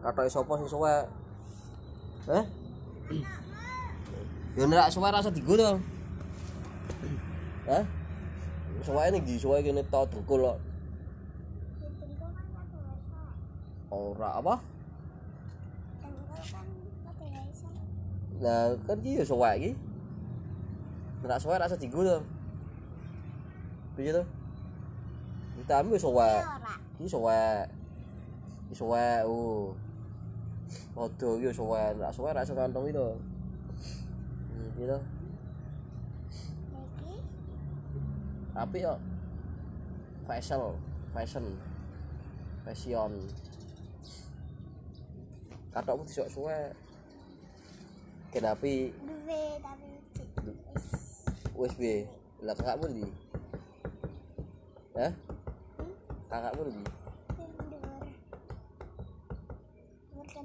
katoke 0.00 0.30
sapa 0.32 0.52
sing 0.56 0.68
suwek 0.68 1.04
eh 2.32 2.44
yo 4.56 4.64
nek 4.66 4.92
suwek 4.92 5.12
rasa 5.12 5.30
digo 5.32 5.54
to 5.56 5.80
Hah? 7.70 7.86
Suweke 8.82 9.08
ning 9.14 9.22
ndi 9.22 9.38
suweke 9.38 9.70
kene 9.70 9.86
to 9.86 10.00
dengkul 10.10 10.42
kok. 10.42 10.58
Ora 13.94 14.28
apa? 14.42 14.54
Lah 18.42 18.74
kan 18.88 18.98
iki 18.98 19.22
yo 19.22 19.24
suwek 19.28 19.54
iki. 19.62 19.70
Nek 21.22 21.38
suwek 21.38 21.62
rasa 21.62 21.78
digo 21.78 22.02
to. 22.02 22.18
Piye 23.94 24.18
to? 24.18 24.26
Vitamin 25.60 25.94
wis 25.94 26.02
suwek. 26.02 26.42
Iki 26.98 27.06
suwek. 27.06 27.70
Iki 28.66 28.74
suwek 28.74 29.22
oh. 29.30 29.78
Odo 31.00 31.40
iki 31.40 31.48
suwek, 31.56 31.96
nek 31.96 32.12
suwek 32.12 32.36
ra 32.36 32.44
iso 32.44 32.52
kantong 32.52 32.92
itu. 32.92 33.08
Hmm, 34.52 34.84
to? 34.84 34.98
Tapi 38.52 38.84
yo 38.84 38.94
fashion, 40.28 40.76
fashion. 41.16 41.46
Fashion. 42.68 43.12
Katokmu 45.72 46.04
disok 46.04 46.28
suwek. 46.28 46.76
Kenapi 48.28 48.92
wis 51.56 51.72
piye? 51.80 52.04
Lah 52.44 52.52
kakakmu 52.52 52.92
ndi? 52.92 53.08
Hah? 55.00 55.12
Kakakmu 56.28 56.60
ndi? 56.68 56.99